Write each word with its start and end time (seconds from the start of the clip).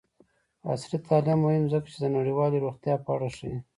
عصري 0.69 0.97
تعلیم 1.07 1.39
مهم 1.45 1.63
دی 1.65 1.71
ځکه 1.73 1.87
چې 1.93 1.97
د 2.01 2.05
نړیوالې 2.17 2.63
روغتیا 2.65 2.95
په 3.03 3.09
اړه 3.15 3.27
ښيي. 3.37 3.57